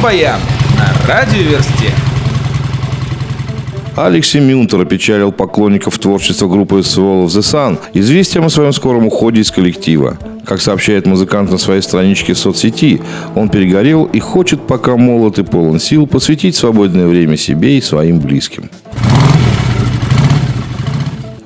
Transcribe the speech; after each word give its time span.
Рок-баян 0.00 0.40
на 0.78 1.06
радиоверсте. 1.06 1.92
Алексей 3.96 4.40
Мюнтер 4.40 4.80
опечалил 4.80 5.30
поклонников 5.30 5.98
творчества 5.98 6.48
группы 6.48 6.76
Swallow 6.76 7.26
the 7.26 7.40
Sun 7.40 7.78
известием 7.92 8.46
о 8.46 8.50
своем 8.50 8.72
скором 8.72 9.06
уходе 9.06 9.42
из 9.42 9.50
коллектива. 9.50 10.16
Как 10.46 10.62
сообщает 10.62 11.06
музыкант 11.06 11.50
на 11.50 11.58
своей 11.58 11.82
страничке 11.82 12.32
в 12.32 12.38
соцсети, 12.38 13.02
он 13.34 13.50
перегорел 13.50 14.04
и 14.04 14.20
хочет, 14.20 14.66
пока 14.66 14.96
молод 14.96 15.38
и 15.38 15.42
полон 15.42 15.78
сил, 15.78 16.06
посвятить 16.06 16.56
свободное 16.56 17.06
время 17.06 17.36
себе 17.36 17.76
и 17.76 17.82
своим 17.82 18.20
близким. 18.20 18.70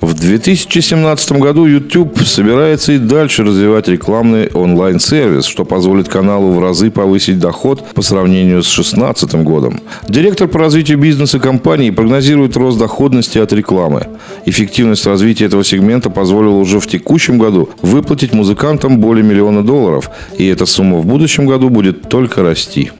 В 0.04 0.12
2017 0.12 1.32
году 1.32 1.64
YouTube 1.64 2.18
собирается 2.26 2.92
и 2.92 2.98
дальше 2.98 3.42
развивать 3.42 3.88
рекламный 3.88 4.48
онлайн-сервис, 4.48 5.46
что 5.46 5.64
позволит 5.64 6.10
каналу 6.10 6.52
в 6.52 6.60
разы 6.60 6.90
повысить 6.90 7.38
доход 7.38 7.82
по 7.94 8.02
сравнению 8.02 8.62
с 8.62 8.66
2016 8.66 9.34
годом. 9.36 9.80
Директор 10.06 10.46
по 10.46 10.58
развитию 10.58 10.98
бизнеса 10.98 11.38
компании 11.38 11.88
прогнозирует 11.88 12.54
рост 12.54 12.78
доходности 12.78 13.38
от 13.38 13.54
рекламы. 13.54 14.08
Эффективность 14.44 15.06
развития 15.06 15.46
этого 15.46 15.64
сегмента 15.64 16.10
позволила 16.10 16.56
уже 16.56 16.80
в 16.80 16.86
текущем 16.86 17.38
году 17.38 17.70
выплатить 17.80 18.34
музыкантам 18.34 18.98
более 18.98 19.24
миллиона 19.24 19.64
долларов, 19.64 20.10
и 20.36 20.46
эта 20.46 20.66
сумма 20.66 20.98
в 20.98 21.06
будущем 21.06 21.46
году 21.46 21.70
будет 21.70 22.10
только 22.10 22.42
расти. 22.42 22.90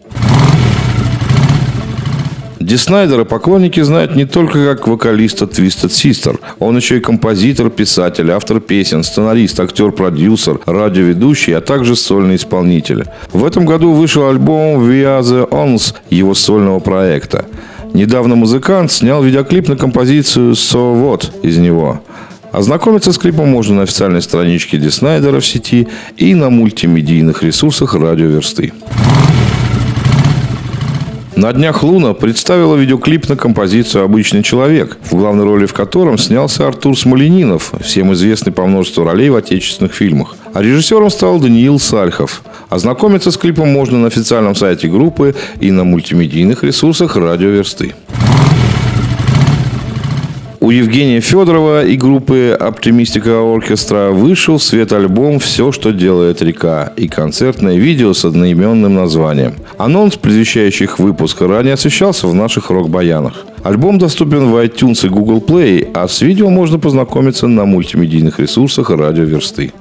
Ди 2.64 2.78
Снайдера 2.78 3.24
поклонники 3.24 3.82
знают 3.82 4.16
не 4.16 4.24
только 4.24 4.64
как 4.64 4.88
вокалиста 4.88 5.44
Twisted 5.44 5.90
Sister. 5.90 6.40
Он 6.60 6.74
еще 6.74 6.96
и 6.96 7.00
композитор, 7.00 7.68
писатель, 7.68 8.30
автор 8.30 8.58
песен, 8.58 9.04
сценарист, 9.04 9.60
актер, 9.60 9.92
продюсер, 9.92 10.58
радиоведущий, 10.64 11.54
а 11.54 11.60
также 11.60 11.94
сольный 11.94 12.36
исполнитель. 12.36 13.04
В 13.34 13.44
этом 13.44 13.66
году 13.66 13.92
вышел 13.92 14.30
альбом 14.30 14.80
We 14.80 15.02
Are 15.02 15.20
The 15.20 15.46
Ons 15.50 15.94
его 16.08 16.32
сольного 16.32 16.78
проекта. 16.80 17.44
Недавно 17.92 18.34
музыкант 18.34 18.90
снял 18.90 19.22
видеоклип 19.22 19.68
на 19.68 19.76
композицию 19.76 20.52
So 20.52 20.94
What 20.94 21.42
из 21.42 21.58
него. 21.58 22.00
Ознакомиться 22.50 23.12
с 23.12 23.18
клипом 23.18 23.50
можно 23.50 23.74
на 23.74 23.82
официальной 23.82 24.22
страничке 24.22 24.78
Ди 24.78 24.88
Снайдера 24.88 25.38
в 25.40 25.46
сети 25.46 25.86
и 26.16 26.34
на 26.34 26.48
мультимедийных 26.48 27.42
ресурсах 27.42 27.94
радиоверсты. 27.94 28.72
На 31.36 31.52
днях 31.52 31.82
Луна 31.82 32.14
представила 32.14 32.76
видеоклип 32.76 33.28
на 33.28 33.36
композицию 33.36 34.04
«Обычный 34.04 34.44
человек», 34.44 34.98
в 35.02 35.16
главной 35.16 35.44
роли 35.44 35.66
в 35.66 35.72
котором 35.72 36.16
снялся 36.16 36.68
Артур 36.68 36.96
Смоленинов, 36.96 37.72
всем 37.82 38.12
известный 38.12 38.52
по 38.52 38.64
множеству 38.66 39.02
ролей 39.02 39.30
в 39.30 39.36
отечественных 39.36 39.94
фильмах. 39.94 40.36
А 40.52 40.62
режиссером 40.62 41.10
стал 41.10 41.40
Даниил 41.40 41.80
Сальхов. 41.80 42.42
Ознакомиться 42.68 43.32
с 43.32 43.36
клипом 43.36 43.68
можно 43.68 43.98
на 43.98 44.06
официальном 44.06 44.54
сайте 44.54 44.86
группы 44.86 45.34
и 45.60 45.72
на 45.72 45.82
мультимедийных 45.82 46.62
ресурсах 46.62 47.16
радиоверсты. 47.16 47.94
У 50.64 50.70
Евгения 50.70 51.20
Федорова 51.20 51.84
и 51.84 51.94
группы 51.94 52.56
Оптимистика 52.58 53.38
Оркестра 53.38 54.12
вышел 54.12 54.56
в 54.56 54.62
свет 54.62 54.94
альбом 54.94 55.38
«Все, 55.38 55.72
что 55.72 55.92
делает 55.92 56.40
река» 56.40 56.90
и 56.96 57.06
концертное 57.06 57.76
видео 57.76 58.14
с 58.14 58.24
одноименным 58.24 58.94
названием. 58.94 59.56
Анонс, 59.76 60.16
предвещающий 60.16 60.84
их 60.84 60.98
выпуск, 60.98 61.42
ранее 61.42 61.74
освещался 61.74 62.28
в 62.28 62.34
наших 62.34 62.70
рок-баянах. 62.70 63.44
Альбом 63.62 63.98
доступен 63.98 64.50
в 64.50 64.56
iTunes 64.56 65.04
и 65.04 65.10
Google 65.10 65.44
Play, 65.46 65.90
а 65.92 66.08
с 66.08 66.22
видео 66.22 66.48
можно 66.48 66.78
познакомиться 66.78 67.46
на 67.46 67.66
мультимедийных 67.66 68.40
ресурсах 68.40 68.88
радиоверсты. 68.88 69.74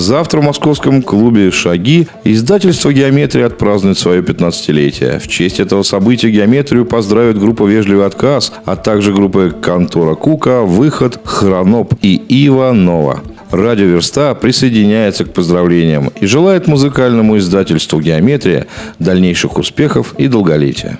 Завтра 0.00 0.40
в 0.40 0.44
московском 0.44 1.02
клубе 1.02 1.50
«Шаги» 1.50 2.08
издательство 2.24 2.90
«Геометрия» 2.90 3.44
отпразднует 3.44 3.98
свое 3.98 4.22
15-летие. 4.22 5.18
В 5.18 5.28
честь 5.28 5.60
этого 5.60 5.82
события 5.82 6.30
«Геометрию» 6.30 6.86
поздравит 6.86 7.38
группа 7.38 7.64
«Вежливый 7.64 8.06
отказ», 8.06 8.50
а 8.64 8.76
также 8.76 9.12
группы 9.12 9.54
«Контора 9.60 10.14
Кука», 10.14 10.62
«Выход», 10.62 11.20
«Хроноп» 11.22 11.92
и 12.00 12.14
«Ива 12.14 12.72
Нова». 12.72 13.20
Радио 13.50 13.84
Верста 13.84 14.34
присоединяется 14.34 15.26
к 15.26 15.34
поздравлениям 15.34 16.10
и 16.18 16.24
желает 16.24 16.66
музыкальному 16.66 17.36
издательству 17.36 18.00
«Геометрия» 18.00 18.68
дальнейших 18.98 19.58
успехов 19.58 20.14
и 20.16 20.28
долголетия. 20.28 20.98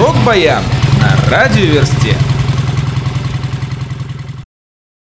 Рок-баян 0.00 0.64
на 1.00 1.30
радиоверсте. 1.30 2.16